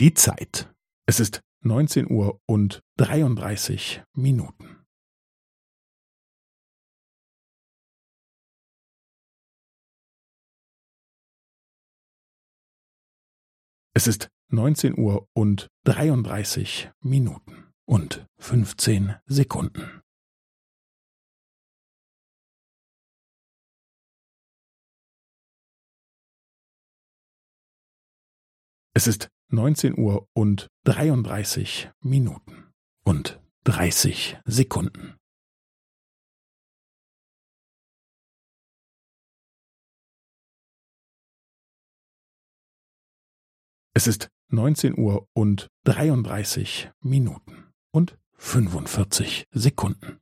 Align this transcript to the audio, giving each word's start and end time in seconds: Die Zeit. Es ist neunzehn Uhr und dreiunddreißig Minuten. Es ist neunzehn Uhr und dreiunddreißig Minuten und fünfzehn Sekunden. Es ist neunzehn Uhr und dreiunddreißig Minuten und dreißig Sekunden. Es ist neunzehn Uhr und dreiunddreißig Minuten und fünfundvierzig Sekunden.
Die 0.00 0.14
Zeit. 0.14 0.72
Es 1.08 1.18
ist 1.18 1.40
neunzehn 1.64 2.08
Uhr 2.08 2.40
und 2.46 2.84
dreiunddreißig 2.96 4.04
Minuten. 4.14 4.86
Es 13.92 14.06
ist 14.06 14.28
neunzehn 14.52 14.96
Uhr 14.96 15.26
und 15.34 15.66
dreiunddreißig 15.82 16.92
Minuten 17.00 17.72
und 17.84 18.24
fünfzehn 18.38 19.16
Sekunden. 19.26 20.00
Es 28.94 29.08
ist 29.08 29.28
neunzehn 29.48 29.98
Uhr 29.98 30.28
und 30.34 30.68
dreiunddreißig 30.84 31.90
Minuten 32.00 32.70
und 33.04 33.40
dreißig 33.64 34.38
Sekunden. 34.44 35.16
Es 43.94 44.06
ist 44.06 44.28
neunzehn 44.48 44.96
Uhr 44.96 45.26
und 45.32 45.68
dreiunddreißig 45.84 46.90
Minuten 47.00 47.72
und 47.90 48.16
fünfundvierzig 48.34 49.46
Sekunden. 49.50 50.20